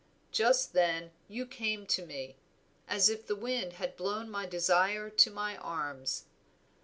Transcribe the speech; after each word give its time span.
Just 0.31 0.73
then 0.73 1.11
you 1.27 1.45
came 1.45 1.85
to 1.85 2.07
me, 2.07 2.39
as 2.87 3.07
if 3.07 3.27
the 3.27 3.35
wind 3.35 3.73
had 3.73 3.95
blown 3.95 4.31
my 4.31 4.47
desire 4.47 5.11
to 5.11 5.29
my 5.29 5.57
arms. 5.57 6.25